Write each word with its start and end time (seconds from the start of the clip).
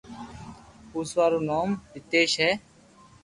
پوچوا 0.89 1.25
رو 1.31 1.39
نوم 1.49 1.69
نيتيس 1.93 2.33
ھي 2.41 2.51